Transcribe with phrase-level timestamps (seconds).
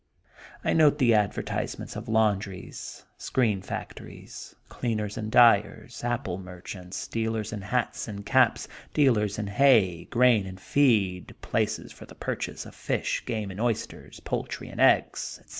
[0.63, 7.61] I note the advertisements of laundries, screen factories, cleaners and dyers, apple merchants, dealers in
[7.61, 13.23] hats and caps, dealers in hay, grain and feed, places for the purchase of fish,
[13.27, 15.49] game and oysters, poultry and eggs, etc.